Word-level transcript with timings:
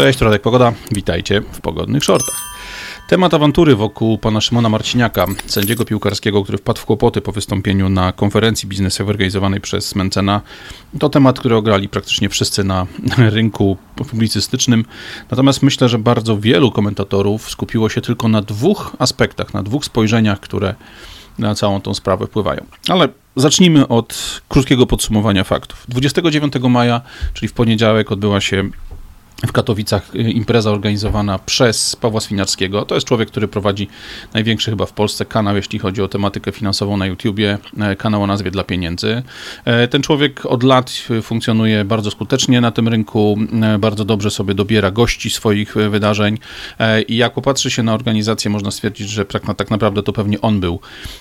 Cześć, 0.00 0.20
Radek 0.20 0.42
Pogoda. 0.42 0.72
Witajcie 0.90 1.40
w 1.40 1.60
Pogodnych 1.60 2.04
Shortach. 2.04 2.36
Temat 3.08 3.34
awantury 3.34 3.76
wokół 3.76 4.18
pana 4.18 4.40
Szymona 4.40 4.68
Marciniaka, 4.68 5.26
sędziego 5.46 5.84
piłkarskiego, 5.84 6.42
który 6.42 6.58
wpadł 6.58 6.80
w 6.80 6.84
kłopoty 6.84 7.20
po 7.20 7.32
wystąpieniu 7.32 7.88
na 7.88 8.12
konferencji 8.12 8.68
biznesowej 8.68 9.10
organizowanej 9.10 9.60
przez 9.60 9.94
Mencena, 9.94 10.40
to 10.98 11.08
temat, 11.08 11.38
który 11.38 11.56
ograli 11.56 11.88
praktycznie 11.88 12.28
wszyscy 12.28 12.64
na 12.64 12.86
rynku 13.36 13.76
publicystycznym. 13.96 14.84
Natomiast 15.30 15.62
myślę, 15.62 15.88
że 15.88 15.98
bardzo 15.98 16.38
wielu 16.38 16.72
komentatorów 16.72 17.50
skupiło 17.50 17.88
się 17.88 18.00
tylko 18.00 18.28
na 18.28 18.42
dwóch 18.42 18.96
aspektach, 18.98 19.54
na 19.54 19.62
dwóch 19.62 19.84
spojrzeniach, 19.84 20.40
które 20.40 20.74
na 21.38 21.54
całą 21.54 21.80
tą 21.80 21.94
sprawę 21.94 22.26
wpływają. 22.26 22.66
Ale 22.88 23.08
zacznijmy 23.36 23.88
od 23.88 24.40
krótkiego 24.48 24.86
podsumowania 24.86 25.44
faktów. 25.44 25.84
29 25.88 26.52
maja, 26.68 27.00
czyli 27.34 27.48
w 27.48 27.52
poniedziałek, 27.52 28.12
odbyła 28.12 28.40
się 28.40 28.70
w 29.46 29.52
Katowicach 29.52 30.14
y, 30.14 30.18
impreza 30.18 30.70
organizowana 30.70 31.38
przez 31.38 31.96
Pawła 31.96 32.20
Swinarskiego. 32.20 32.84
To 32.84 32.94
jest 32.94 33.06
człowiek, 33.06 33.28
który 33.28 33.48
prowadzi 33.48 33.88
największy 34.34 34.70
chyba 34.70 34.86
w 34.86 34.92
Polsce 34.92 35.24
kanał, 35.24 35.56
jeśli 35.56 35.78
chodzi 35.78 36.02
o 36.02 36.08
tematykę 36.08 36.52
finansową 36.52 36.96
na 36.96 37.06
YouTubie, 37.06 37.58
e, 37.80 37.96
kanał 37.96 38.22
o 38.22 38.26
nazwie 38.26 38.50
Dla 38.50 38.64
Pieniędzy. 38.64 39.22
E, 39.64 39.88
ten 39.88 40.02
człowiek 40.02 40.46
od 40.46 40.62
lat 40.62 40.92
funkcjonuje 41.22 41.84
bardzo 41.84 42.10
skutecznie 42.10 42.60
na 42.60 42.70
tym 42.70 42.88
rynku, 42.88 43.38
e, 43.62 43.78
bardzo 43.78 44.04
dobrze 44.04 44.30
sobie 44.30 44.54
dobiera 44.54 44.90
gości 44.90 45.30
swoich 45.30 45.74
wydarzeń 45.74 46.38
i 47.08 47.16
jak 47.16 47.34
popatrzy 47.34 47.70
się 47.70 47.82
na 47.82 47.94
organizację, 47.94 48.50
można 48.50 48.70
stwierdzić, 48.70 49.08
że 49.08 49.24
tak, 49.24 49.56
tak 49.56 49.70
naprawdę 49.70 50.02
to 50.02 50.12
pewnie 50.12 50.40
on 50.40 50.60
był 50.60 50.80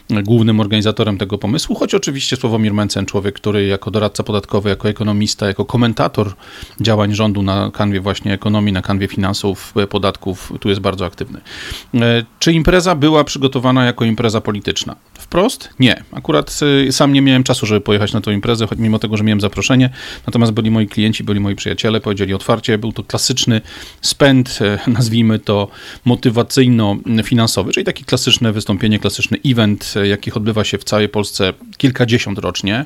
głównym 0.10 0.60
organizatorem 0.60 1.18
tego 1.18 1.38
pomysłu, 1.38 1.76
choć 1.76 1.96
oczywiście 1.96 2.36
Sławomir 2.36 2.74
Mencen, 2.74 3.06
człowiek, 3.06 3.36
który 3.36 3.66
jako 3.66 3.92
doradca 3.92 4.24
podatkowy, 4.24 4.70
jako 4.70 4.90
ekonomista, 4.90 5.48
jako 5.48 5.66
komentator 5.66 6.34
działań 6.82 7.16
rządu 7.16 7.42
na 7.42 7.72
kanwie 7.72 8.02
właśnie 8.10 8.34
ekonomii, 8.34 8.74
na 8.74 8.82
kanwie 8.82 9.08
finansów, 9.08 9.74
e, 9.76 9.88
podatków, 9.88 10.54
tu 10.60 10.70
jest 10.70 10.82
bardzo 10.82 11.06
aktywny. 11.06 11.42
E, 11.94 12.26
czy 12.40 12.54
impreza 12.54 12.96
była 12.96 13.24
przygotowana 13.24 13.86
jako 13.86 14.06
impreza 14.06 14.42
polityczna? 14.42 14.96
Wprost? 15.14 15.70
Nie. 15.80 16.04
Akurat 16.12 16.60
e, 16.88 16.92
sam 16.92 17.14
nie 17.14 17.22
miałem 17.22 17.44
czasu, 17.44 17.66
żeby 17.66 17.82
pojechać 17.82 18.14
na 18.14 18.22
tę 18.22 18.34
imprezę, 18.34 18.68
choć 18.68 18.80
mimo 18.80 19.00
tego, 19.00 19.18
że 19.18 19.24
miałem 19.24 19.42
zaproszenie. 19.42 19.90
Natomiast 20.28 20.52
byli 20.52 20.72
moi 20.72 20.88
klienci, 20.88 21.24
byli 21.24 21.40
moi 21.40 21.56
przyjaciele, 21.56 22.02
powiedzieli 22.02 22.34
otwarcie, 22.34 22.78
był 22.78 22.92
to 22.92 23.04
klasyczny 23.04 23.62
spęd, 24.02 24.60
nazwijmy 24.98 25.40
to 25.40 25.68
motywacyjno-finansowy, 26.06 27.72
czyli 27.72 27.86
taki 27.86 28.04
klasyczne 28.06 28.52
wystąpienie, 28.52 29.00
klasyczny 29.00 29.38
event, 29.46 29.94
jakich 30.04 30.38
odbywa 30.38 30.64
się 30.64 30.78
w 30.78 30.84
całej 30.84 31.10
Polsce 31.10 31.54
kilkadziesiąt 31.78 32.40
rocznie. 32.40 32.86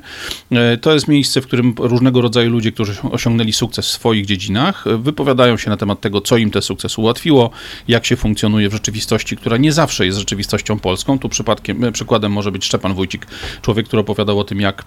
To 0.82 0.94
jest 0.94 1.08
miejsce, 1.08 1.42
w 1.42 1.48
którym 1.48 1.76
różnego 1.78 2.22
rodzaju 2.22 2.50
ludzie, 2.50 2.72
którzy 2.72 2.94
osiągnęli 3.12 3.54
sukces 3.54 3.88
w 3.88 3.92
swoich 3.92 4.26
dziedzinach, 4.26 4.86
wypowiadają 5.14 5.58
się 5.58 5.70
na 5.70 5.78
temat 5.78 6.02
tego, 6.02 6.22
co 6.22 6.38
im 6.38 6.52
ten 6.52 6.62
sukces 6.62 6.98
ułatwiło, 6.98 7.50
jak 7.88 8.06
się 8.06 8.16
funkcjonuje 8.16 8.70
w 8.70 8.74
rzeczywistości, 8.74 9.38
która 9.38 9.58
nie 9.58 9.72
zawsze 9.72 10.06
jest 10.06 10.18
rzeczywistością 10.18 10.80
polską. 10.80 11.20
Tu 11.20 11.30
przypadkiem, 11.30 11.94
przykładem 11.94 12.32
może 12.32 12.52
być 12.52 12.66
Szczepan 12.66 12.94
Wójcik, 12.94 13.28
człowiek, 13.62 13.88
który 13.88 14.00
opowiadał 14.00 14.40
o 14.40 14.44
tym, 14.44 14.62
jak 14.62 14.86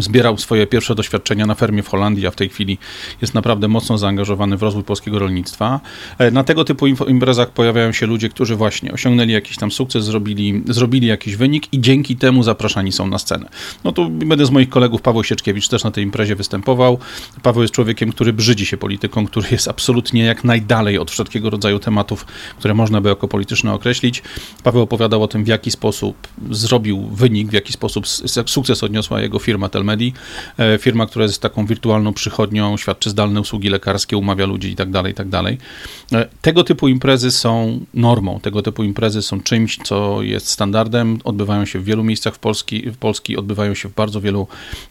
zbierał 0.00 0.38
swoje 0.38 0.66
pierwsze 0.66 0.94
doświadczenia 0.94 1.46
na 1.46 1.54
fermie 1.54 1.82
w 1.82 1.88
Holandii, 1.88 2.26
a 2.26 2.30
w 2.30 2.36
tej 2.36 2.48
chwili 2.48 2.78
jest 3.22 3.34
naprawdę 3.34 3.68
mocno 3.68 3.98
zaangażowany 3.98 4.56
w 4.56 4.62
rozwój 4.62 4.84
polskiego 4.84 5.18
rolnictwa. 5.18 5.80
E, 6.18 6.30
na 6.30 6.44
tego 6.44 6.64
typu 6.64 6.86
imprezach 6.86 7.50
pojawiają 7.50 7.92
się 7.92 8.06
ludzie, 8.06 8.28
którzy 8.28 8.56
właśnie 8.56 8.92
osiągnęli 8.92 9.32
jakiś 9.32 9.56
tam 9.56 9.70
sukces, 9.70 10.04
zrobili, 10.04 10.62
zrobili 10.68 11.06
jakiś 11.06 11.36
wynik 11.36 11.72
i 11.72 11.80
dzięki 11.80 12.16
temu 12.16 12.42
zapraszani 12.42 12.92
są 12.92 13.06
na 13.06 13.18
scenę. 13.18 13.48
No 13.84 13.92
tu 13.92 14.10
będę 14.10 14.46
z 14.46 14.50
moich 14.50 14.68
kolegów, 14.68 15.02
Paweł 15.02 15.24
Sieczkiewicz 15.24 15.68
też 15.68 15.84
na 15.84 15.90
tej 15.90 16.04
imprezie 16.04 16.36
występował. 16.36 16.98
Paweł 17.42 17.62
jest 17.62 17.74
człowiekiem, 17.74 18.12
który 18.12 18.32
brzydzi 18.32 18.66
się 18.66 18.76
polityką, 18.76 19.26
który 19.26 19.48
jest 19.50 19.68
absolutnie 19.68 20.24
jak 20.24 20.44
najdalej 20.44 20.98
od 20.98 21.10
wszelkiego 21.10 21.50
rodzaju 21.50 21.78
tematów, 21.78 22.26
które 22.58 22.74
można 22.74 23.00
by 23.00 23.08
jako 23.08 23.28
polityczne 23.28 23.72
określić. 23.72 24.22
Paweł 24.62 24.82
opowiadał 24.82 25.22
o 25.22 25.28
tym, 25.28 25.44
w 25.44 25.48
jaki 25.48 25.70
sposób 25.70 26.28
zrobił 26.50 27.08
wynik, 27.08 27.48
w 27.48 27.52
jaki 27.52 27.72
sposób 27.72 28.04
sukces 28.46 28.82
odniosła 28.82 29.20
jego 29.20 29.27
firma 29.38 29.68
Telmedi, 29.68 30.12
e, 30.58 30.78
firma, 30.78 31.06
która 31.06 31.24
jest 31.24 31.42
taką 31.42 31.66
wirtualną 31.66 32.12
przychodnią, 32.12 32.76
świadczy 32.76 33.10
zdalne 33.10 33.40
usługi 33.40 33.68
lekarskie, 33.68 34.16
umawia 34.16 34.46
ludzi 34.46 34.68
itd., 34.68 34.92
tak 34.92 35.06
itd. 35.06 35.42
Tak 35.42 36.20
e, 36.20 36.28
tego 36.42 36.64
typu 36.64 36.88
imprezy 36.88 37.30
są 37.30 37.80
normą, 37.94 38.40
tego 38.40 38.62
typu 38.62 38.84
imprezy 38.84 39.22
są 39.22 39.40
czymś, 39.40 39.78
co 39.84 40.22
jest 40.22 40.48
standardem, 40.48 41.18
odbywają 41.24 41.64
się 41.64 41.78
w 41.78 41.84
wielu 41.84 42.04
miejscach 42.04 42.34
w 42.34 42.38
Polski, 42.38 42.90
w 42.90 42.96
Polski 42.96 43.36
odbywają 43.36 43.74
się 43.74 43.88
w 43.88 43.94
bardzo 43.94 44.20
wielu 44.20 44.46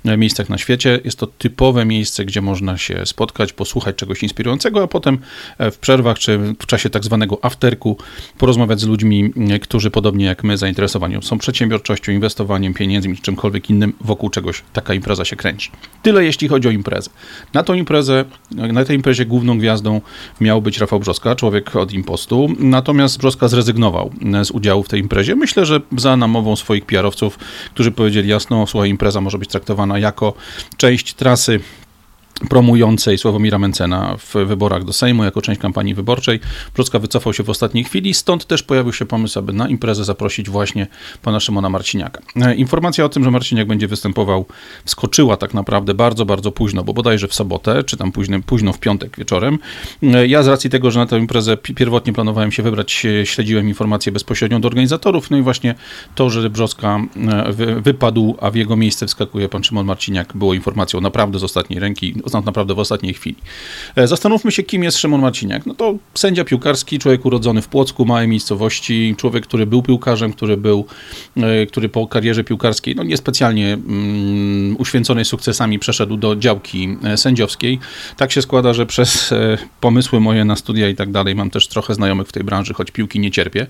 e, 0.06 0.18
miejscach 0.18 0.50
na 0.50 0.58
świecie. 0.58 1.00
Jest 1.06 1.19
to 1.19 1.28
typowe 1.28 1.86
miejsce, 1.86 2.25
gdzie 2.25 2.42
można 2.42 2.78
się 2.78 3.06
spotkać, 3.06 3.54
posłuchać 3.54 3.96
czegoś 3.96 4.24
inspirującego, 4.24 4.84
a 4.84 4.88
potem 4.88 5.18
w 5.59 5.78
przerwach 5.78 6.19
czy 6.19 6.38
w 6.38 6.66
czasie 6.66 6.90
tak 6.90 7.04
zwanego 7.04 7.40
afterku 7.42 7.98
porozmawiać 8.38 8.80
z 8.80 8.86
ludźmi, 8.88 9.34
którzy 9.62 9.92
podobnie 9.92 10.25
jak 10.25 10.44
my 10.44 10.58
zainteresowani 10.58 11.18
są 11.22 11.38
przedsiębiorczością, 11.38 12.12
inwestowaniem, 12.12 12.74
pieniędzmi 12.74 13.16
czy 13.16 13.22
czymkolwiek 13.22 13.69
innym 13.69 13.94
wokół 14.02 14.16
wokół 14.17 14.29
czegoś 14.29 14.63
taka 14.73 14.94
impreza 14.94 15.25
się 15.25 15.35
kręci. 15.35 15.72
Tyle 16.01 16.23
jeśli 16.23 16.47
chodzi 16.47 16.67
o 16.67 16.72
imprezę. 16.72 17.09
Na 17.53 17.63
tą 17.63 17.73
imprezę, 17.73 18.25
na 18.51 18.85
tej 18.85 18.95
imprezie 18.95 19.25
główną 19.25 19.59
gwiazdą 19.59 20.01
miał 20.41 20.61
być 20.61 20.78
Rafał 20.78 21.00
Brzoska, 21.00 21.35
człowiek 21.35 21.75
od 21.75 21.91
Impostu, 21.91 22.47
natomiast 22.59 23.17
Brzoska 23.17 23.47
zrezygnował 23.47 24.11
z 24.44 24.51
udziału 24.51 24.83
w 24.83 24.89
tej 24.89 25.00
imprezie. 25.00 25.35
Myślę, 25.35 25.66
że 25.66 25.81
za 25.97 26.17
namową 26.17 26.56
swoich 26.56 26.85
PR-owców, 26.85 27.39
którzy 27.73 27.91
powiedzieli 27.91 28.29
jasno, 28.29 28.67
słuchaj, 28.67 28.89
impreza 28.89 29.22
może 29.22 29.38
być 29.38 29.50
traktowana 29.50 30.00
jako 30.00 30.33
część 30.77 31.13
trasy 31.13 31.59
promującej 32.50 33.18
Sławomira 33.18 33.59
Mencena 33.59 34.16
w 34.18 34.34
wyborach 34.34 34.84
do 34.84 34.94
Sejmu 34.94 35.24
jako 35.24 35.42
część 35.42 35.62
kampanii 35.62 35.94
wyborczej. 35.94 36.40
Brocka 36.75 37.00
wycofał 37.00 37.34
się 37.34 37.44
w 37.44 37.50
ostatniej 37.50 37.84
chwili, 37.84 38.14
stąd 38.14 38.46
też 38.46 38.64
pojawił 38.64 38.94
się 38.94 39.06
pomysł, 39.06 39.40
aby 39.40 39.53
na 39.53 39.68
imprezę 39.68 40.06
zaprosić 40.06 40.50
właśnie 40.50 40.88
pana 41.22 41.40
Szymona 41.40 41.70
Marciniaka. 41.70 42.22
E, 42.36 42.56
informacja 42.56 43.06
o 43.06 43.09
tym, 43.09 43.24
że 43.24 43.31
Marciniak 43.31 43.68
będzie 43.68 43.88
występował, 43.88 44.46
wskoczyła 44.86 45.38
tak 45.38 45.53
naprawdę 45.53 45.94
bardzo, 45.94 46.25
bardzo 46.25 46.52
późno, 46.52 46.84
bo 46.84 46.94
bodajże 46.94 47.28
w 47.28 47.34
sobotę, 47.34 47.84
czy 47.84 47.98
tam 47.98 48.12
późno, 48.12 48.38
późno 48.46 48.74
w 48.74 48.80
piątek 48.80 49.18
wieczorem. 49.18 49.59
E, 50.04 50.28
ja 50.28 50.44
z 50.44 50.48
racji 50.48 50.69
tego, 50.69 50.92
że 50.92 51.00
na 51.00 51.06
tę 51.06 51.19
imprezę 51.19 51.58
pierwotnie 51.58 52.14
planowałem 52.14 52.52
się 52.52 52.64
wybrać, 52.64 53.08
śledziłem 53.24 53.68
informację 53.68 54.12
bezpośrednio 54.12 54.59
do 54.59 54.68
organizatorów, 54.68 55.31
no 55.31 55.38
i 55.38 55.42
właśnie 55.42 55.75
to, 56.16 56.30
że 56.30 56.50
Brzoska 56.50 57.00
e, 57.16 57.81
wypadł, 57.81 58.38
a 58.42 58.52
w 58.52 58.56
jego 58.56 58.75
miejsce 58.75 59.08
wskakuje 59.08 59.50
pan 59.50 59.64
Szymon 59.64 59.86
Marciniak, 59.86 60.38
było 60.38 60.54
informacją 60.54 61.02
naprawdę 61.02 61.40
z 61.40 61.44
ostatniej 61.44 61.80
ręki, 61.80 62.16
tak 62.31 62.45
naprawdę 62.45 62.73
w 62.73 62.79
ostatniej 62.79 63.13
chwili. 63.13 63.35
E, 63.95 64.07
zastanówmy 64.07 64.51
się, 64.51 64.63
kim 64.63 64.83
jest 64.83 64.97
Szymon 64.97 65.21
Marciniak. 65.21 65.65
No 65.65 65.75
to 65.75 65.95
sędzia 66.13 66.43
piłkarski, 66.43 66.99
człowiek 66.99 67.25
urodzony 67.25 67.61
w 67.61 67.67
Płocku, 67.67 68.05
małej 68.05 68.27
miejscowości, 68.27 69.15
człowiek, 69.17 69.43
który 69.43 69.65
był 69.65 69.81
piłkarzem, 69.81 70.33
który 70.33 70.57
był, 70.57 70.85
e, 71.38 71.65
który 71.65 71.89
po 71.89 72.07
karierze 72.07 72.43
piłkarskiej, 72.43 72.95
no 72.95 73.03
niespecjalnie 73.03 73.77
um, 73.88 74.75
uświęconej 74.79 75.25
sukcesami 75.25 75.79
przeszedł 75.79 76.17
do 76.17 76.35
działki 76.35 76.97
e, 77.03 77.17
sędziowskiej. 77.17 77.79
Tak 78.17 78.31
się 78.31 78.41
składa, 78.41 78.73
że 78.73 78.85
przez 78.85 79.33
pomysły 79.81 80.19
moje 80.19 80.45
na 80.45 80.55
studia 80.55 80.89
i 80.89 80.95
tak 80.95 81.11
dalej 81.11 81.35
mam 81.35 81.49
też 81.49 81.67
trochę 81.67 81.94
znajomych 81.94 82.27
w 82.27 82.31
tej 82.31 82.44
branży, 82.44 82.73
choć 82.73 82.91
piłki 82.91 83.19
nie 83.19 83.31
cierpię. 83.31 83.67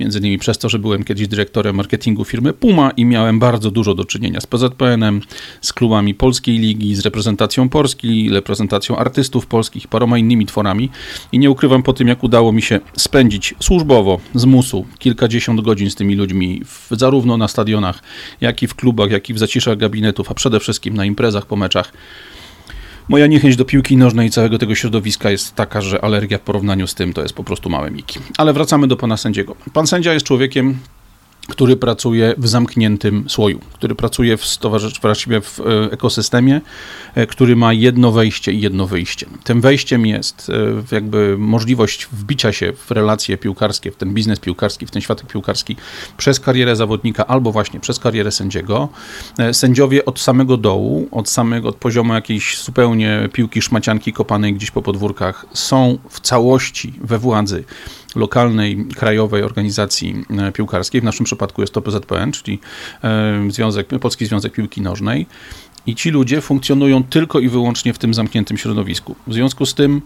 Między 0.00 0.18
innymi 0.18 0.38
przez 0.38 0.58
to, 0.58 0.68
że 0.68 0.78
byłem 0.78 1.04
kiedyś 1.04 1.28
dyrektorem 1.28 1.76
marketingu 1.76 2.24
firmy 2.24 2.52
Puma 2.52 2.90
i 2.90 3.04
miałem 3.04 3.38
bardzo 3.38 3.70
dużo 3.70 3.94
do 3.94 4.04
czynienia 4.04 4.40
z 4.40 4.46
PZPN-em, 4.46 5.20
z 5.60 5.72
klubami 5.72 6.14
Polskiej 6.14 6.58
Ligi, 6.58 6.94
z 6.94 7.00
reprezentacją 7.00 7.68
Polski, 7.68 7.97
Polski, 7.98 8.30
reprezentacją 8.30 8.96
artystów 8.96 9.46
polskich 9.46 9.88
paroma 9.88 10.18
innymi 10.18 10.46
tworami. 10.46 10.90
I 11.32 11.38
nie 11.38 11.50
ukrywam 11.50 11.82
po 11.82 11.92
tym, 11.92 12.08
jak 12.08 12.24
udało 12.24 12.52
mi 12.52 12.62
się 12.62 12.80
spędzić 12.96 13.54
służbowo 13.60 14.20
z 14.34 14.44
musu 14.44 14.86
kilkadziesiąt 14.98 15.60
godzin 15.60 15.90
z 15.90 15.94
tymi 15.94 16.14
ludźmi, 16.14 16.62
w, 16.64 16.88
zarówno 16.90 17.36
na 17.36 17.48
stadionach, 17.48 18.02
jak 18.40 18.62
i 18.62 18.66
w 18.66 18.74
klubach, 18.74 19.10
jak 19.10 19.30
i 19.30 19.34
w 19.34 19.38
zaciszach 19.38 19.76
gabinetów, 19.76 20.30
a 20.30 20.34
przede 20.34 20.60
wszystkim 20.60 20.94
na 20.94 21.04
imprezach 21.04 21.46
po 21.46 21.56
meczach. 21.56 21.92
Moja 23.08 23.26
niechęć 23.26 23.56
do 23.56 23.64
piłki 23.64 23.96
nożnej 23.96 24.28
i 24.28 24.30
całego 24.30 24.58
tego 24.58 24.74
środowiska 24.74 25.30
jest 25.30 25.54
taka, 25.54 25.80
że 25.80 26.04
alergia 26.04 26.38
w 26.38 26.40
porównaniu 26.40 26.86
z 26.86 26.94
tym 26.94 27.12
to 27.12 27.22
jest 27.22 27.34
po 27.34 27.44
prostu 27.44 27.70
małe 27.70 27.90
miki. 27.90 28.18
Ale 28.36 28.52
wracamy 28.52 28.86
do 28.86 28.96
pana 28.96 29.16
sędziego. 29.16 29.56
Pan 29.72 29.86
sędzia 29.86 30.12
jest 30.12 30.26
człowiekiem 30.26 30.78
który 31.48 31.76
pracuje 31.76 32.34
w 32.38 32.48
zamkniętym 32.48 33.30
słoju, 33.30 33.60
który 33.72 33.94
pracuje 33.94 34.36
w, 34.36 34.58
właściwie 35.02 35.40
w 35.40 35.60
e, 35.60 35.92
ekosystemie, 35.92 36.60
e, 37.14 37.26
który 37.26 37.56
ma 37.56 37.72
jedno 37.72 38.12
wejście 38.12 38.52
i 38.52 38.60
jedno 38.60 38.86
wyjście. 38.86 39.26
Tym 39.44 39.60
wejściem 39.60 40.06
jest 40.06 40.50
e, 40.50 40.94
jakby 40.94 41.36
możliwość 41.38 42.08
wbicia 42.12 42.52
się 42.52 42.72
w 42.72 42.90
relacje 42.90 43.38
piłkarskie, 43.38 43.90
w 43.90 43.96
ten 43.96 44.14
biznes 44.14 44.40
piłkarski, 44.40 44.86
w 44.86 44.90
ten 44.90 45.02
światek 45.02 45.26
piłkarski 45.26 45.76
przez 46.16 46.40
karierę 46.40 46.76
zawodnika 46.76 47.26
albo 47.26 47.52
właśnie 47.52 47.80
przez 47.80 47.98
karierę 47.98 48.30
sędziego. 48.30 48.88
Sędziowie 49.52 50.04
od 50.04 50.20
samego 50.20 50.56
dołu, 50.56 51.08
od 51.10 51.28
samego 51.28 51.68
od 51.68 51.76
poziomu 51.76 52.14
jakiejś 52.14 52.62
zupełnie 52.62 53.28
piłki 53.32 53.62
szmacianki 53.62 54.12
kopanej 54.12 54.54
gdzieś 54.54 54.70
po 54.70 54.82
podwórkach 54.82 55.46
są 55.52 55.98
w 56.08 56.20
całości 56.20 56.92
we 57.00 57.18
władzy 57.18 57.64
lokalnej, 58.18 58.86
krajowej 58.96 59.42
organizacji 59.42 60.24
e, 60.38 60.52
piłkarskiej, 60.52 61.00
w 61.00 61.04
naszym 61.04 61.24
przypadku 61.24 61.60
jest 61.60 61.74
to 61.74 61.82
PZPN, 61.82 62.32
czyli 62.32 62.58
e, 63.04 63.50
Związek, 63.50 63.88
Polski 64.00 64.26
Związek 64.26 64.52
Piłki 64.52 64.80
Nożnej. 64.80 65.26
I 65.86 65.94
ci 65.94 66.10
ludzie 66.10 66.40
funkcjonują 66.40 67.04
tylko 67.04 67.40
i 67.40 67.48
wyłącznie 67.48 67.92
w 67.92 67.98
tym 67.98 68.14
zamkniętym 68.14 68.56
środowisku. 68.58 69.16
W 69.26 69.34
związku 69.34 69.66
z 69.66 69.74
tym 69.74 70.02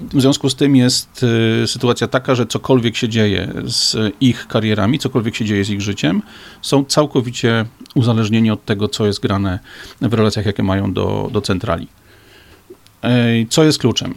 W 0.00 0.20
związku 0.20 0.50
z 0.50 0.54
tym 0.54 0.76
jest 0.76 1.24
y, 1.62 1.66
sytuacja 1.66 2.08
taka, 2.08 2.34
że 2.34 2.46
cokolwiek 2.46 2.96
się 2.96 3.08
dzieje 3.08 3.52
z 3.64 4.14
ich 4.20 4.46
karierami, 4.46 4.98
cokolwiek 4.98 5.36
się 5.36 5.44
dzieje 5.44 5.64
z 5.64 5.70
ich 5.70 5.80
życiem, 5.80 6.22
są 6.62 6.84
całkowicie 6.84 7.64
uzależnieni 7.94 8.50
od 8.50 8.64
tego, 8.64 8.88
co 8.88 9.06
jest 9.06 9.20
grane 9.20 9.58
w 10.00 10.14
relacjach, 10.14 10.46
jakie 10.46 10.62
mają 10.62 10.92
do, 10.92 11.28
do 11.32 11.40
centrali. 11.40 11.88
Co 13.50 13.64
jest 13.64 13.78
kluczem? 13.78 14.14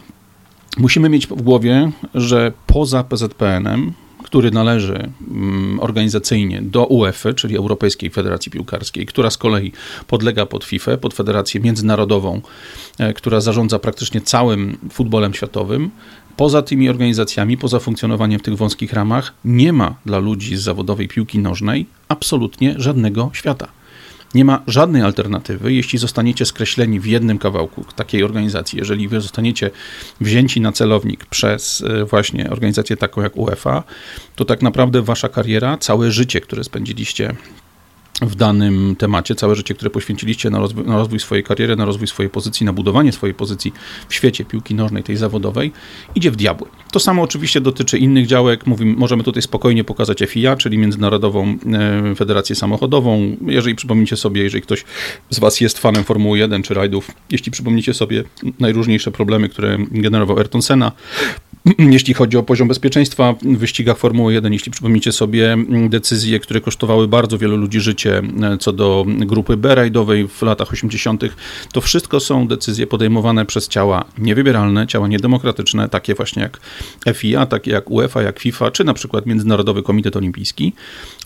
Musimy 0.78 1.10
mieć 1.10 1.28
w 1.28 1.42
głowie, 1.42 1.92
że 2.14 2.52
poza 2.68 3.04
PZPN-em 3.04 3.94
który 4.32 4.52
należy 4.52 5.10
mm, 5.32 5.80
organizacyjnie 5.80 6.62
do 6.62 6.86
UEFA, 6.86 7.34
czyli 7.34 7.58
Europejskiej 7.58 8.10
Federacji 8.10 8.52
Piłkarskiej, 8.52 9.06
która 9.06 9.30
z 9.30 9.38
kolei 9.38 9.72
podlega 10.08 10.46
pod 10.46 10.64
FIFA, 10.64 10.98
pod 10.98 11.14
Federację 11.14 11.62
Międzynarodową, 11.62 12.42
e, 13.00 13.14
która 13.14 13.42
zarządza 13.42 13.80
praktycznie 13.80 14.22
całym 14.22 14.78
futbolem 14.92 15.34
światowym. 15.34 15.92
Poza 16.38 16.62
tymi 16.62 16.90
organizacjami, 16.90 17.58
poza 17.58 17.80
funkcjonowaniem 17.80 18.40
w 18.40 18.44
tych 18.44 18.58
wąskich 18.58 18.94
ramach, 18.94 19.34
nie 19.46 19.74
ma 19.74 19.96
dla 20.06 20.18
ludzi 20.18 20.58
z 20.58 20.62
zawodowej 20.62 21.08
piłki 21.08 21.40
nożnej 21.40 21.86
absolutnie 22.08 22.76
żadnego 22.78 23.30
świata. 23.34 23.68
Nie 24.36 24.46
ma 24.46 24.64
żadnej 24.68 25.02
alternatywy, 25.02 25.74
jeśli 25.74 26.00
zostaniecie 26.00 26.46
skreśleni 26.46 27.00
w 27.00 27.06
jednym 27.06 27.38
kawałku 27.38 27.86
takiej 27.96 28.24
organizacji, 28.24 28.80
jeżeli 28.80 29.08
wy 29.08 29.22
zostaniecie 29.22 29.72
wzięci 30.22 30.62
na 30.62 30.72
celownik 30.72 31.26
przez 31.26 31.84
e, 31.88 32.06
właśnie 32.06 32.50
organizację 32.50 32.98
taką 32.98 33.22
jak 33.22 33.38
UEFA, 33.38 33.84
to 34.36 34.46
tak 34.46 34.62
naprawdę 34.62 35.02
wasza 35.02 35.30
kariera, 35.30 35.78
całe 35.78 36.12
życie, 36.12 36.42
które 36.42 36.64
spędziliście 36.64 37.36
w 38.22 38.36
danym 38.36 38.96
temacie, 38.96 39.36
całe 39.36 39.56
życie, 39.56 39.74
które 39.74 39.90
poświęciliście 39.90 40.50
na 40.50 40.60
rozwój, 40.60 40.86
na 40.86 40.98
rozwój, 40.98 41.20
swojej 41.20 41.44
kariery, 41.44 41.76
na 41.76 41.86
rozwój 41.86 42.08
swojej 42.08 42.30
pozycji, 42.30 42.66
na 42.66 42.74
budowanie 42.74 43.12
swojej 43.12 43.34
pozycji 43.34 43.74
w 44.10 44.14
świecie 44.14 44.46
piłki 44.46 44.76
nożnej, 44.76 45.04
tej 45.04 45.18
zawodowej, 45.18 45.72
idzie 46.16 46.32
w 46.32 46.36
diabły. 46.36 46.68
To 46.92 47.00
samo 47.00 47.22
oczywiście 47.22 47.62
dotyczy 47.62 47.98
innych 47.98 48.28
działek. 48.28 48.68
Mówimy, 48.68 48.94
możemy 48.98 49.24
tutaj 49.24 49.42
spokojnie 49.42 49.84
pokazać 49.84 50.20
FIA, 50.28 50.56
czyli 50.56 50.78
Międzynarodową 50.78 51.58
e, 51.74 52.16
Federację 52.16 52.56
Samochodową. 52.56 53.38
Jeżeli 53.46 53.76
przypomnicie 53.76 54.18
sobie, 54.18 54.44
jeżeli 54.44 54.62
ktoś 54.62 54.86
z 55.30 55.40
Was 55.40 55.62
jest 55.62 55.80
fanem 55.80 56.04
Formuły 56.04 56.40
1 56.40 56.64
czy 56.64 56.74
rajdów, 56.74 57.12
jeśli 57.30 57.52
przypomnicie 57.52 57.94
sobie 57.94 58.24
najróżniejsze 58.60 59.12
problemy, 59.12 59.50
które 59.50 59.78
generował 59.92 60.38
Ayrton 60.38 60.62
Senna, 60.62 60.92
jeśli 61.96 62.14
chodzi 62.14 62.38
o 62.38 62.44
poziom 62.44 62.68
bezpieczeństwa 62.68 63.34
w 63.42 63.58
wyścigach 63.58 63.98
Formuły 63.98 64.34
1, 64.34 64.54
jeśli 64.54 64.72
przypomnicie 64.72 65.12
sobie 65.12 65.58
decyzje, 65.90 66.40
które 66.40 66.62
kosztowały 66.62 67.08
bardzo 67.08 67.38
wielu 67.38 67.58
ludzi 67.58 67.80
życie 67.80 68.22
e, 68.44 68.58
co 68.58 68.74
do 68.74 69.06
grupy 69.08 69.58
B 69.58 69.76
rajdowej 69.76 70.28
w 70.28 70.42
latach 70.42 70.72
80., 70.72 71.24
to 71.74 71.82
wszystko 71.82 72.20
są 72.20 72.48
decyzje 72.48 72.88
podejmowane 72.88 73.46
przez 73.46 73.68
ciała 73.68 74.06
niewybieralne, 74.18 74.88
ciała 74.88 75.08
niedemokratyczne, 75.08 75.90
takie 75.90 76.16
właśnie 76.16 76.42
jak 76.42 76.60
FIA, 77.14 77.46
takie 77.46 77.72
jak 77.72 77.92
UEFA, 77.92 78.22
jak 78.22 78.40
FIFA, 78.40 78.72
czy 78.72 78.84
na 78.84 78.94
przykład 78.94 79.26
Międzynarodowy 79.26 79.84
Komitet 79.84 80.16
Olimpijski. 80.16 80.74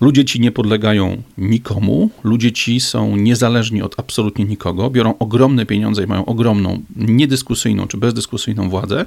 Ludzie 0.02 0.26
ci 0.26 0.40
nie 0.40 0.52
podlegają 0.52 1.24
nikomu, 1.38 2.10
ludzie 2.24 2.52
ci 2.52 2.80
są 2.80 3.16
niezależni 3.16 3.82
od 3.82 4.00
absolutnie 4.00 4.46
nikogo, 4.46 4.90
biorą 4.90 5.14
ogromne 5.20 5.66
pieniądze 5.66 6.04
i 6.04 6.08
mają 6.08 6.26
ogromną, 6.26 6.82
niedyskusyjną 6.96 7.88
czy 7.88 7.98
bezdyskusyjną 7.98 8.70
władzę 8.70 9.06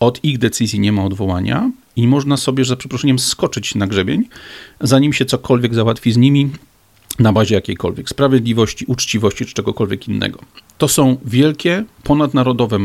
od 0.00 0.24
ich 0.24 0.38
decyzji 0.38 0.80
nie 0.80 0.92
ma 0.92 1.04
odwołania 1.04 1.70
i 1.96 2.08
można 2.08 2.36
sobie, 2.36 2.64
że 2.64 2.68
za 2.68 2.76
przeproszeniem, 2.76 3.18
skoczyć 3.18 3.74
na 3.74 3.86
grzebień, 3.86 4.24
zanim 4.80 5.12
się 5.12 5.24
cokolwiek 5.24 5.74
załatwi 5.74 6.12
z 6.12 6.16
nimi 6.16 6.50
na 7.18 7.32
bazie 7.32 7.54
jakiejkolwiek 7.54 8.08
sprawiedliwości, 8.08 8.84
uczciwości 8.88 9.46
czy 9.46 9.54
czegokolwiek 9.54 10.08
innego. 10.08 10.38
To 10.78 10.88
są 10.88 11.16
wielkie, 11.24 11.84
ponadnarodowe 12.02 12.78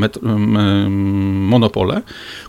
monopole, 1.29 2.01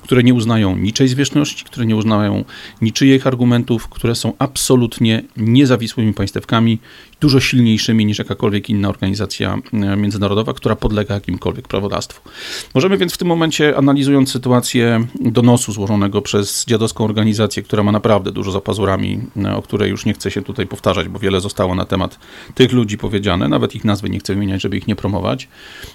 które 0.03 0.23
nie 0.23 0.35
uznają 0.35 0.77
niczej 0.77 1.09
zwierzchności, 1.09 1.65
które 1.65 1.87
nie 1.87 1.97
uznają 1.97 2.45
niczyich 2.83 3.27
argumentów, 3.27 3.89
które 3.89 4.15
są 4.15 4.33
absolutnie 4.39 5.23
niezawisłymi 5.37 6.15
państewkami, 6.15 6.79
dużo 7.21 7.41
silniejszymi 7.41 8.07
niż 8.07 8.19
jakakolwiek 8.19 8.71
inna 8.71 8.89
organizacja 8.89 9.59
międzynarodowa, 9.73 10.55
która 10.55 10.77
podlega 10.77 11.15
jakimkolwiek 11.15 11.69
prawodawstwu. 11.69 12.29
Możemy 12.75 12.99
więc 12.99 13.13
w 13.15 13.19
tym 13.19 13.29
momencie, 13.29 13.77
analizując 13.77 14.31
sytuację 14.31 15.07
donosu 15.21 15.73
złożonego 15.73 16.23
przez 16.23 16.65
dziadowską 16.69 17.05
organizację, 17.05 17.63
która 17.63 17.83
ma 17.83 17.93
naprawdę 17.93 18.33
dużo 18.33 18.51
za 18.51 18.61
pazurami, 18.61 19.21
o 19.57 19.63
której 19.63 19.91
już 19.91 20.07
nie 20.07 20.15
chcę 20.15 20.31
się 20.31 20.43
tutaj 20.43 20.67
powtarzać, 20.67 21.09
bo 21.09 21.19
wiele 21.19 21.41
zostało 21.41 21.74
na 21.75 21.85
temat 21.85 22.19
tych 22.55 22.73
ludzi 22.73 22.99
powiedziane, 22.99 23.49
nawet 23.49 23.75
ich 23.75 23.85
nazwy 23.85 24.11
nie 24.11 24.19
chcę 24.19 24.35
wymieniać, 24.35 24.63
żeby 24.63 24.77
ich 24.77 24.87
nie 24.87 24.97
promować. 24.97 25.49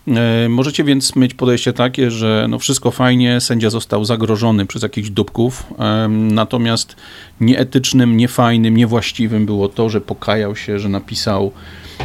E, 0.07 0.49
możecie 0.49 0.83
więc 0.83 1.15
mieć 1.15 1.33
podejście 1.33 1.73
takie, 1.73 2.11
że 2.11 2.45
no 2.49 2.59
wszystko 2.59 2.91
fajnie, 2.91 3.41
sędzia 3.41 3.69
został 3.69 4.05
zagrożony 4.05 4.65
przez 4.65 4.83
jakichś 4.83 5.09
dupków, 5.09 5.63
natomiast 6.09 6.95
nieetycznym, 7.41 8.17
niefajnym, 8.17 8.77
niewłaściwym 8.77 9.45
było 9.45 9.69
to, 9.69 9.89
że 9.89 10.01
pokajał 10.01 10.55
się, 10.55 10.79
że 10.79 10.89
napisał 10.89 11.51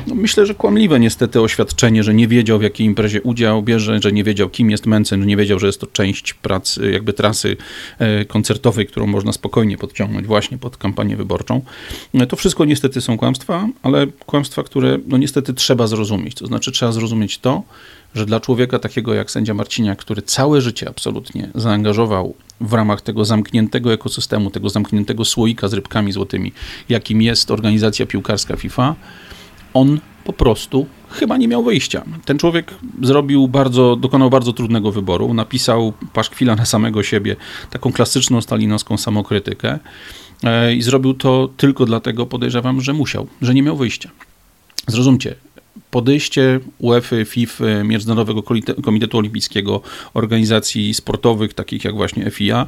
no 0.06 0.14
myślę, 0.14 0.46
że 0.46 0.54
kłamliwe 0.54 1.00
niestety 1.00 1.40
oświadczenie, 1.40 2.02
że 2.02 2.14
nie 2.14 2.28
wiedział 2.28 2.58
w 2.58 2.62
jakiej 2.62 2.86
imprezie 2.86 3.22
udział 3.22 3.62
bierze, 3.62 3.98
że 4.02 4.12
nie 4.12 4.24
wiedział 4.24 4.48
kim 4.48 4.70
jest 4.70 4.86
Mencen, 4.86 5.20
że 5.20 5.26
nie 5.26 5.36
wiedział, 5.36 5.58
że 5.58 5.66
jest 5.66 5.80
to 5.80 5.86
część 5.86 6.34
pracy, 6.34 6.90
jakby 6.90 7.12
trasy 7.12 7.56
e, 7.98 8.24
koncertowej, 8.24 8.86
którą 8.86 9.06
można 9.06 9.32
spokojnie 9.32 9.78
podciągnąć 9.78 10.26
właśnie 10.26 10.58
pod 10.58 10.76
kampanię 10.76 11.16
wyborczą. 11.16 11.60
E, 12.14 12.26
to 12.26 12.36
wszystko 12.36 12.64
niestety 12.64 13.00
są 13.00 13.18
kłamstwa, 13.18 13.68
ale 13.82 14.06
kłamstwa, 14.06 14.62
które 14.62 14.98
no 15.06 15.16
niestety 15.16 15.54
trzeba 15.54 15.86
zrozumieć. 15.86 16.34
To 16.34 16.46
znaczy 16.46 16.72
trzeba 16.72 16.92
zrozumieć 16.92 17.38
to, 17.38 17.62
że 18.14 18.26
dla 18.26 18.40
człowieka 18.40 18.78
takiego 18.78 19.14
jak 19.14 19.30
sędzia 19.30 19.54
Marciniak, 19.54 19.98
który 19.98 20.22
całe 20.22 20.60
życie 20.60 20.88
absolutnie 20.88 21.50
zaangażował 21.54 22.34
w 22.60 22.72
ramach 22.72 23.00
tego 23.02 23.24
zamkniętego 23.24 23.92
ekosystemu, 23.92 24.50
tego 24.50 24.68
zamkniętego 24.68 25.24
słoika 25.24 25.68
z 25.68 25.72
rybkami 25.72 26.12
złotymi, 26.12 26.52
jakim 26.88 27.22
jest 27.22 27.50
organizacja 27.50 28.06
piłkarska 28.06 28.56
FIFA, 28.56 28.94
on 29.74 30.00
po 30.24 30.32
prostu 30.32 30.86
chyba 31.10 31.36
nie 31.36 31.48
miał 31.48 31.62
wyjścia. 31.62 32.04
Ten 32.24 32.38
człowiek 32.38 32.74
zrobił 33.02 33.48
bardzo, 33.48 33.96
dokonał 33.96 34.30
bardzo 34.30 34.52
trudnego 34.52 34.92
wyboru. 34.92 35.34
Napisał 35.34 35.92
paszkwila 36.12 36.56
na 36.56 36.64
samego 36.64 37.02
siebie, 37.02 37.36
taką 37.70 37.92
klasyczną 37.92 38.40
stalinowską 38.40 38.96
samokrytykę 38.96 39.78
e, 40.44 40.74
i 40.74 40.82
zrobił 40.82 41.14
to 41.14 41.48
tylko 41.56 41.86
dlatego, 41.86 42.26
podejrzewam, 42.26 42.80
że 42.80 42.92
musiał, 42.92 43.26
że 43.42 43.54
nie 43.54 43.62
miał 43.62 43.76
wyjścia. 43.76 44.10
Zrozumcie, 44.86 45.34
podejście 45.94 46.60
UEFA, 46.78 47.16
FIFA, 47.24 47.64
Międzynarodowego 47.84 48.42
Komitetu 48.82 49.18
Olimpijskiego, 49.18 49.80
organizacji 50.14 50.94
sportowych, 50.94 51.54
takich 51.54 51.84
jak 51.84 51.94
właśnie 51.94 52.30
FIA, 52.30 52.66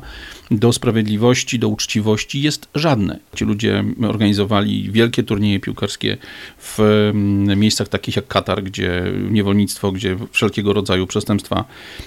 do 0.51 0.73
sprawiedliwości, 0.73 1.59
do 1.59 1.69
uczciwości 1.69 2.43
jest 2.43 2.69
żadne. 2.75 3.19
Ci 3.35 3.45
ludzie 3.45 3.85
organizowali 4.09 4.91
wielkie 4.91 5.23
turnieje 5.23 5.61
piłkarskie 5.61 6.17
w 6.59 6.81
mm, 6.81 7.61
miejscach 7.61 7.89
takich 7.89 8.17
jak 8.17 8.27
Katar, 8.27 8.63
gdzie 8.63 9.05
niewolnictwo, 9.31 9.93
gdzie 9.93 10.17
wszelkiego 10.33 10.73
rodzaju 10.73 11.07
przestępstwa 11.07 11.65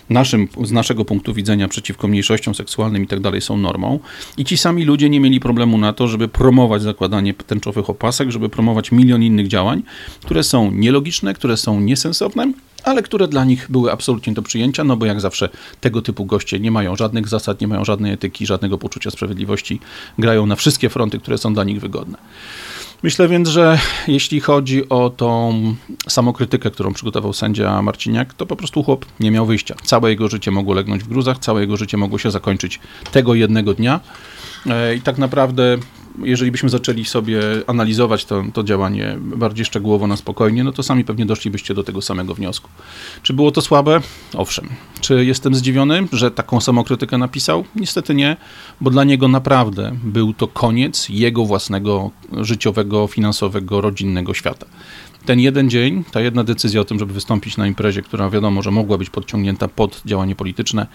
naszym, 0.10 0.48
z 0.64 0.72
naszego 0.72 1.06
punktu 1.06 1.34
widzenia 1.34 1.68
przeciwko 1.68 2.08
mniejszościom 2.08 2.56
seksualnym 2.56 3.04
i 3.04 3.08
tak 3.08 3.20
dalej 3.20 3.42
są 3.42 3.58
normą. 3.58 4.00
I 4.38 4.46
ci 4.46 4.58
sami 4.58 4.86
ludzie 4.86 5.10
nie 5.10 5.20
mieli 5.20 5.40
problemu 5.40 5.78
na 5.78 5.94
to, 5.94 6.08
żeby 6.08 6.28
promować 6.28 6.82
zakładanie 6.82 7.34
tęczowych 7.34 7.90
opasek, 7.90 8.32
żeby 8.32 8.50
promować 8.50 8.92
milion 8.92 9.24
innych 9.24 9.48
działań, 9.48 9.84
które 10.24 10.44
są 10.44 10.72
nielogiczne, 10.72 11.09
które 11.36 11.58
są 11.58 11.80
niesensowne, 11.80 12.54
ale 12.84 13.04
które 13.04 13.28
dla 13.28 13.46
nich 13.46 13.68
były 13.70 13.92
absolutnie 13.92 14.34
do 14.34 14.42
przyjęcia, 14.42 14.84
no 14.84 14.98
bo 14.98 15.06
jak 15.06 15.22
zawsze 15.22 15.50
tego 15.82 16.02
typu 16.02 16.26
goście 16.26 16.60
nie 16.60 16.72
mają 16.72 16.96
żadnych 16.96 17.28
zasad, 17.28 17.62
nie 17.62 17.68
mają 17.68 17.86
żadnej 17.86 18.14
etyki, 18.14 18.46
żadnego 18.46 18.78
poczucia 18.78 19.12
sprawiedliwości, 19.12 19.80
grają 20.18 20.46
na 20.46 20.56
wszystkie 20.56 20.90
fronty, 20.90 21.20
które 21.20 21.38
są 21.38 21.54
dla 21.54 21.64
nich 21.64 21.82
wygodne. 21.82 22.18
Myślę 23.04 23.28
więc, 23.28 23.50
że 23.50 23.80
jeśli 24.08 24.40
chodzi 24.40 24.90
o 24.90 25.10
tą 25.10 25.54
samokrytykę, 26.08 26.72
którą 26.72 26.94
przygotował 26.94 27.34
sędzia 27.34 27.82
Marciniak, 27.82 28.34
to 28.34 28.46
po 28.46 28.56
prostu 28.56 28.84
chłop 28.84 29.06
nie 29.20 29.32
miał 29.32 29.46
wyjścia. 29.46 29.76
Całe 29.84 30.10
jego 30.10 30.28
życie 30.28 30.52
mogło 30.52 30.74
legnąć 30.74 31.04
w 31.04 31.08
gruzach, 31.08 31.40
całe 31.40 31.62
jego 31.62 31.78
życie 31.78 31.98
mogło 31.98 32.18
się 32.18 32.32
zakończyć 32.32 32.80
tego 33.12 33.34
jednego 33.34 33.74
dnia. 33.74 34.00
E, 34.70 34.96
I 34.96 35.02
tak 35.02 35.18
naprawdę 35.18 35.78
jeżeli 36.24 36.52
byśmy 36.52 36.70
zaczęli 36.70 37.06
sobie 37.06 37.40
analizować 37.68 38.26
to, 38.26 38.44
to 38.54 38.64
działanie 38.64 39.18
bardziej 39.20 39.66
szczegółowo 39.66 40.08
na 40.08 40.18
spokojnie, 40.18 40.64
no 40.64 40.72
to 40.72 40.84
sami 40.84 41.04
pewnie 41.04 41.26
doszlibyście 41.26 41.74
do 41.74 41.84
tego 41.84 42.02
samego 42.02 42.36
wniosku. 42.36 42.70
Czy 43.24 43.34
było 43.34 43.52
to 43.52 43.62
słabe? 43.62 44.02
Owszem. 44.34 44.70
Czy 45.02 45.26
jestem 45.26 45.56
zdziwiony, 45.56 46.08
że 46.12 46.32
taką 46.32 46.62
samokrytykę 46.62 47.18
napisał? 47.18 47.66
Niestety 47.76 48.16
nie, 48.16 48.38
bo 48.82 48.90
dla 48.90 49.04
niego 49.04 49.28
naprawdę 49.28 49.98
był 50.04 50.34
to 50.34 50.48
koniec 50.48 51.10
jego 51.10 51.46
własnego 51.46 52.12
życiowego, 52.42 53.08
finansowego, 53.08 53.82
rodzinnego 53.82 54.34
świata 54.34 54.66
ten 55.26 55.40
jeden 55.40 55.70
dzień, 55.70 56.04
ta 56.12 56.22
jedna 56.22 56.44
decyzja 56.44 56.82
o 56.82 56.86
tym, 56.86 57.00
żeby 57.00 57.14
wystąpić 57.14 57.58
na 57.58 57.68
imprezie, 57.68 58.02
która 58.02 58.30
wiadomo, 58.30 58.62
że 58.62 58.72
mogła 58.72 58.98
być 58.98 59.10
podciągnięta 59.10 59.68
pod 59.68 60.02
działanie 60.06 60.36
polityczne, 60.36 60.88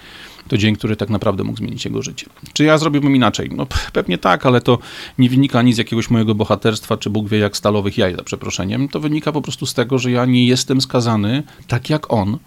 to 0.49 0.59
dzień, 0.59 0.77
który 0.77 0.97
tak 0.97 1.11
naprawdę 1.11 1.45
mógł 1.45 1.59
zmienić 1.59 1.85
jego 1.85 2.03
życie. 2.03 2.27
Czy 2.53 2.65
ja 2.65 2.79
zrobiłbym 2.79 3.17
inaczej? 3.17 3.51
No 3.57 3.67
pewnie 3.93 4.19
tak, 4.19 4.47
ale 4.47 4.61
to 4.61 4.79
nie 5.19 5.31
wynika 5.31 5.59
ani 5.59 5.73
z 5.73 5.79
jakiegoś 5.79 6.11
mojego 6.11 6.35
bohaterstwa, 6.35 6.97
czy 6.97 7.11
Bóg 7.11 7.29
wie 7.29 7.39
jak 7.39 7.57
stalowych 7.57 7.99
jaj, 7.99 8.17
za 8.17 8.23
przeproszeniem. 8.23 8.89
To 8.89 9.01
wynika 9.01 9.33
po 9.33 9.43
prostu 9.43 9.67
z 9.67 9.75
tego, 9.75 9.99
że 9.99 10.11
ja 10.11 10.25
nie 10.25 10.47
jestem 10.47 10.81
skazany, 10.81 11.43
tak 11.69 11.91
jak 11.91 12.13
on, 12.13 12.39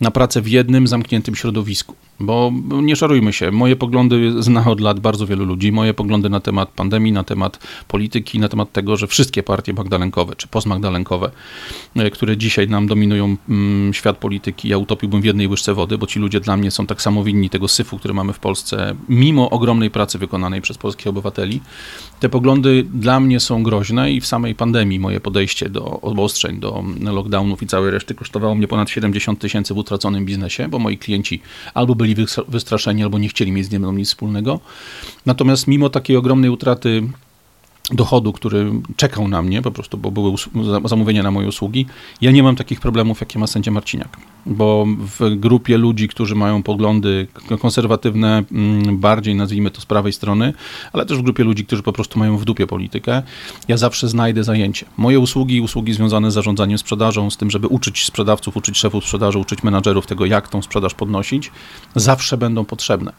na 0.00 0.10
pracę 0.10 0.40
w 0.40 0.48
jednym 0.48 0.86
zamkniętym 0.86 1.36
środowisku. 1.36 1.94
Bo 2.20 2.52
nie 2.82 2.96
szarujmy 2.96 3.32
się, 3.32 3.50
moje 3.50 3.76
poglądy 3.76 4.42
zna 4.42 4.66
od 4.66 4.80
lat 4.80 5.00
bardzo 5.00 5.26
wielu 5.26 5.44
ludzi. 5.44 5.72
Moje 5.72 5.94
poglądy 5.94 6.30
na 6.30 6.40
temat 6.40 6.68
pandemii, 6.68 7.12
na 7.12 7.24
temat 7.24 7.58
polityki, 7.88 8.38
na 8.38 8.48
temat 8.48 8.72
tego, 8.72 8.96
że 8.96 9.06
wszystkie 9.06 9.42
partie 9.42 9.72
magdalenkowe 9.72 10.36
czy 10.36 10.48
postmagdalenkowe, 10.48 11.30
e, 11.96 12.10
które 12.10 12.36
dzisiaj 12.36 12.68
nam 12.68 12.86
dominują 12.86 13.36
mm, 13.48 13.94
świat 13.94 14.18
polityki, 14.18 14.68
ja 14.68 14.78
utopiłbym 14.78 15.20
w 15.20 15.24
jednej 15.24 15.48
łyżce 15.48 15.74
wody, 15.74 15.98
bo 15.98 16.06
ci 16.06 16.18
ludzie 16.18 16.40
dla 16.40 16.56
mnie 16.56 16.70
są 16.70 16.86
tak 16.86 17.02
samo 17.02 17.24
winni 17.24 17.50
tego 17.50 17.68
syfu, 17.68 17.98
który 17.98 18.14
mamy 18.14 18.32
w 18.32 18.38
Polsce, 18.38 18.94
mimo 19.08 19.50
ogromnej 19.50 19.90
pracy 19.90 20.18
wykonanej 20.18 20.60
przez 20.60 20.78
polskich 20.78 21.06
obywateli. 21.06 21.60
Te 22.20 22.28
poglądy 22.28 22.86
dla 22.94 23.20
mnie 23.20 23.40
są 23.40 23.62
groźne 23.62 24.12
i 24.12 24.20
w 24.20 24.26
samej 24.26 24.54
pandemii 24.54 24.98
moje 24.98 25.20
podejście 25.20 25.68
do 25.68 26.00
obostrzeń, 26.00 26.60
do 26.60 26.84
lockdownów 27.00 27.62
i 27.62 27.66
całej 27.66 27.90
reszty 27.90 28.14
kosztowało 28.14 28.54
mnie 28.54 28.68
ponad 28.68 28.90
70 28.90 29.40
tysięcy 29.40 29.74
w 29.74 29.78
utraconym 29.78 30.24
biznesie, 30.24 30.68
bo 30.68 30.78
moi 30.78 30.98
klienci 30.98 31.40
albo 31.74 31.94
byli 31.94 32.14
wystraszeni, 32.48 33.02
albo 33.02 33.18
nie 33.18 33.28
chcieli 33.28 33.52
mieć 33.52 33.66
z 33.66 33.70
nim 33.70 33.96
nic 33.96 34.08
wspólnego. 34.08 34.60
Natomiast 35.26 35.66
mimo 35.66 35.90
takiej 35.90 36.16
ogromnej 36.16 36.50
utraty 36.50 37.02
dochodu, 37.92 38.32
który 38.32 38.72
czekał 38.96 39.28
na 39.28 39.42
mnie, 39.42 39.62
po 39.62 39.70
prostu, 39.70 39.98
bo 39.98 40.10
były 40.10 40.34
zamówienia 40.84 41.22
na 41.22 41.30
moje 41.30 41.48
usługi. 41.48 41.86
Ja 42.20 42.30
nie 42.30 42.42
mam 42.42 42.56
takich 42.56 42.80
problemów, 42.80 43.20
jakie 43.20 43.38
ma 43.38 43.46
sędzia 43.46 43.70
Marciniak, 43.70 44.16
bo 44.46 44.86
w 45.18 45.36
grupie 45.36 45.78
ludzi, 45.78 46.08
którzy 46.08 46.34
mają 46.34 46.62
poglądy 46.62 47.26
konserwatywne, 47.60 48.44
mm, 48.52 48.98
bardziej 48.98 49.34
nazwijmy 49.34 49.70
to 49.70 49.80
z 49.80 49.86
prawej 49.86 50.12
strony, 50.12 50.52
ale 50.92 51.06
też 51.06 51.18
w 51.18 51.22
grupie 51.22 51.44
ludzi, 51.44 51.66
którzy 51.66 51.82
po 51.82 51.92
prostu 51.92 52.18
mają 52.18 52.36
w 52.36 52.44
dupie 52.44 52.66
politykę, 52.66 53.22
ja 53.68 53.76
zawsze 53.76 54.08
znajdę 54.08 54.44
zajęcie. 54.44 54.86
Moje 54.96 55.20
usługi, 55.20 55.60
usługi 55.60 55.92
związane 55.92 56.30
z 56.30 56.34
zarządzaniem 56.34 56.78
sprzedażą, 56.78 57.30
z 57.30 57.36
tym, 57.36 57.50
żeby 57.50 57.66
uczyć 57.66 58.04
sprzedawców, 58.04 58.56
uczyć 58.56 58.78
szefów 58.78 59.04
sprzedaży, 59.04 59.38
uczyć 59.38 59.62
menadżerów 59.62 60.06
tego, 60.06 60.26
jak 60.26 60.48
tą 60.48 60.62
sprzedaż 60.62 60.94
podnosić, 60.94 61.50
zawsze 61.94 62.36
będą 62.36 62.64
potrzebne. 62.64 63.12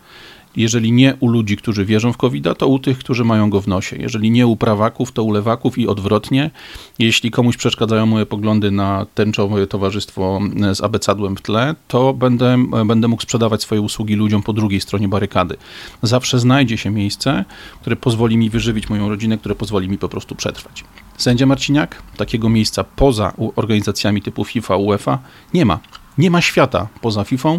Jeżeli 0.55 0.91
nie 0.91 1.15
u 1.19 1.27
ludzi, 1.27 1.57
którzy 1.57 1.85
wierzą 1.85 2.13
w 2.13 2.17
covid 2.17 2.47
to 2.57 2.67
u 2.67 2.79
tych, 2.79 2.97
którzy 2.97 3.23
mają 3.23 3.49
go 3.49 3.61
w 3.61 3.67
nosie. 3.67 3.97
Jeżeli 3.97 4.31
nie 4.31 4.47
u 4.47 4.55
prawaków, 4.55 5.11
to 5.11 5.23
u 5.23 5.31
lewaków 5.31 5.77
i 5.77 5.87
odwrotnie. 5.87 6.51
Jeśli 6.99 7.31
komuś 7.31 7.57
przeszkadzają 7.57 8.05
moje 8.05 8.25
poglądy 8.25 8.71
na 8.71 9.05
tęczowe 9.15 9.67
towarzystwo 9.67 10.39
z 10.73 10.81
abecadłem 10.81 11.35
w 11.35 11.41
tle, 11.41 11.75
to 11.87 12.13
będę, 12.13 12.65
będę 12.85 13.07
mógł 13.07 13.21
sprzedawać 13.23 13.61
swoje 13.61 13.81
usługi 13.81 14.15
ludziom 14.15 14.43
po 14.43 14.53
drugiej 14.53 14.81
stronie 14.81 15.07
barykady. 15.07 15.57
Zawsze 16.03 16.39
znajdzie 16.39 16.77
się 16.77 16.89
miejsce, 16.89 17.45
które 17.81 17.95
pozwoli 17.95 18.37
mi 18.37 18.49
wyżywić 18.49 18.89
moją 18.89 19.09
rodzinę, 19.09 19.37
które 19.37 19.55
pozwoli 19.55 19.89
mi 19.89 19.97
po 19.97 20.09
prostu 20.09 20.35
przetrwać. 20.35 20.83
Sędzia 21.17 21.45
Marciniak 21.45 22.03
takiego 22.17 22.49
miejsca 22.49 22.83
poza 22.83 23.33
organizacjami 23.55 24.21
typu 24.21 24.45
FIFA, 24.45 24.75
UEFA 24.75 25.19
nie 25.53 25.65
ma. 25.65 25.79
Nie 26.17 26.31
ma 26.31 26.41
świata 26.41 26.87
poza 27.01 27.23
FIFA, 27.23 27.49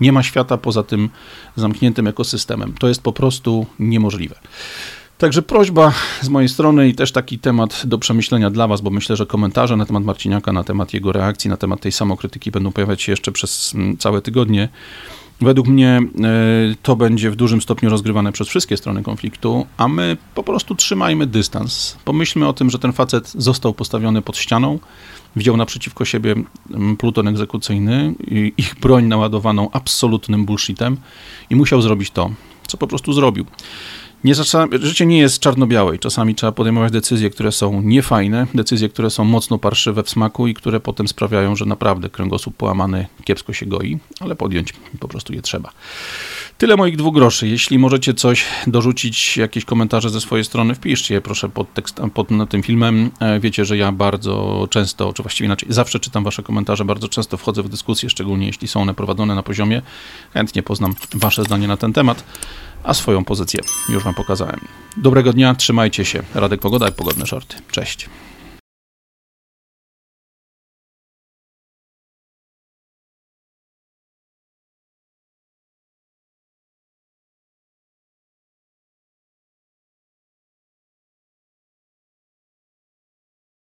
nie 0.00 0.12
ma 0.12 0.22
świata 0.22 0.56
poza 0.56 0.82
tym 0.82 1.10
zamkniętym 1.56 2.06
ekosystemem. 2.06 2.74
To 2.78 2.88
jest 2.88 3.02
po 3.02 3.12
prostu 3.12 3.66
niemożliwe. 3.78 4.34
Także 5.18 5.42
prośba 5.42 5.92
z 6.20 6.28
mojej 6.28 6.48
strony 6.48 6.88
i 6.88 6.94
też 6.94 7.12
taki 7.12 7.38
temat 7.38 7.82
do 7.86 7.98
przemyślenia 7.98 8.50
dla 8.50 8.68
Was, 8.68 8.80
bo 8.80 8.90
myślę, 8.90 9.16
że 9.16 9.26
komentarze 9.26 9.76
na 9.76 9.86
temat 9.86 10.04
Marciniaka, 10.04 10.52
na 10.52 10.64
temat 10.64 10.94
jego 10.94 11.12
reakcji, 11.12 11.50
na 11.50 11.56
temat 11.56 11.80
tej 11.80 11.92
samokrytyki 11.92 12.50
będą 12.50 12.72
pojawiać 12.72 13.02
się 13.02 13.12
jeszcze 13.12 13.32
przez 13.32 13.74
mm, 13.74 13.96
całe 13.96 14.22
tygodnie. 14.22 14.68
Według 15.40 15.68
mnie 15.68 15.98
e, 15.98 16.02
to 16.82 16.96
będzie 16.96 17.30
w 17.30 17.36
dużym 17.36 17.62
stopniu 17.62 17.90
rozgrywane 17.90 18.32
przez 18.32 18.48
wszystkie 18.48 18.76
strony 18.76 19.02
konfliktu, 19.02 19.66
a 19.76 19.88
my 19.88 20.16
po 20.34 20.42
prostu 20.42 20.74
trzymajmy 20.74 21.26
dystans. 21.26 21.96
Pomyślmy 22.04 22.48
o 22.48 22.52
tym, 22.52 22.70
że 22.70 22.78
ten 22.78 22.92
facet 22.92 23.32
został 23.32 23.74
postawiony 23.74 24.22
pod 24.22 24.36
ścianą, 24.36 24.78
wziął 25.36 25.56
naprzeciwko 25.56 26.04
siebie 26.04 26.34
mm, 26.70 26.96
pluton 26.96 27.28
egzekucyjny, 27.28 28.14
ich 28.56 28.74
broń 28.80 29.04
naładowaną 29.04 29.68
absolutnym 29.72 30.44
bullshitem 30.44 30.96
i 31.50 31.56
musiał 31.56 31.82
zrobić 31.82 32.10
to, 32.10 32.30
co 32.66 32.76
po 32.76 32.86
prostu 32.86 33.12
zrobił. 33.12 33.46
Nie, 34.24 34.34
życie 34.82 35.06
nie 35.06 35.18
jest 35.18 35.40
czarno-białe 35.40 35.96
i 35.96 35.98
czasami 35.98 36.34
trzeba 36.34 36.52
podejmować 36.52 36.92
decyzje, 36.92 37.30
które 37.30 37.52
są 37.52 37.82
niefajne, 37.82 38.46
decyzje, 38.54 38.88
które 38.88 39.10
są 39.10 39.24
mocno 39.24 39.58
parszywe 39.58 40.02
w 40.02 40.10
smaku 40.10 40.46
i 40.46 40.54
które 40.54 40.80
potem 40.80 41.08
sprawiają, 41.08 41.56
że 41.56 41.66
naprawdę 41.66 42.10
kręgosłup 42.10 42.56
połamany 42.56 43.06
kiepsko 43.24 43.52
się 43.52 43.66
goi, 43.66 43.98
ale 44.20 44.36
podjąć 44.36 44.72
po 45.00 45.08
prostu 45.08 45.32
je 45.32 45.42
trzeba. 45.42 45.72
Tyle 46.58 46.76
moich 46.76 46.96
dwóch 46.96 47.14
groszy. 47.14 47.48
Jeśli 47.48 47.78
możecie 47.78 48.14
coś 48.14 48.44
dorzucić, 48.66 49.36
jakieś 49.36 49.64
komentarze 49.64 50.10
ze 50.10 50.20
swojej 50.20 50.44
strony, 50.44 50.74
wpiszcie 50.74 51.14
je 51.14 51.20
proszę 51.20 51.48
pod, 51.48 51.74
tekst, 51.74 52.00
pod 52.14 52.28
tym 52.48 52.62
filmem. 52.62 53.10
E, 53.20 53.40
wiecie, 53.40 53.64
że 53.64 53.76
ja 53.76 53.92
bardzo 53.92 54.66
często, 54.70 55.12
czy 55.12 55.22
właściwie 55.22 55.46
inaczej, 55.46 55.72
zawsze 55.72 56.00
czytam 56.00 56.24
wasze 56.24 56.42
komentarze, 56.42 56.84
bardzo 56.84 57.08
często 57.08 57.36
wchodzę 57.36 57.62
w 57.62 57.68
dyskusje, 57.68 58.10
szczególnie 58.10 58.46
jeśli 58.46 58.68
są 58.68 58.82
one 58.82 58.94
prowadzone 58.94 59.34
na 59.34 59.42
poziomie. 59.42 59.82
Chętnie 60.34 60.62
poznam 60.62 60.94
wasze 61.14 61.44
zdanie 61.44 61.68
na 61.68 61.76
ten 61.76 61.92
temat 61.92 62.24
a 62.84 62.94
swoją 62.94 63.24
pozycję 63.24 63.60
już 63.88 64.04
Wam 64.04 64.14
pokazałem. 64.14 64.60
Dobrego 64.96 65.32
dnia, 65.32 65.54
trzymajcie 65.54 66.04
się. 66.04 66.22
Radek 66.34 66.60
Pogoda 66.60 66.88
i 66.88 66.92
Pogodne 66.92 67.26
Shorty. 67.26 67.56
Cześć. 67.70 68.08